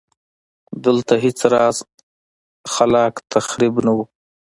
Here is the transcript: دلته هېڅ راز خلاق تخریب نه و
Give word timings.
دلته 0.85 1.13
هېڅ 1.23 1.39
راز 1.53 1.77
خلاق 2.73 3.13
تخریب 3.33 3.73
نه 3.85 3.91
و 3.95 3.97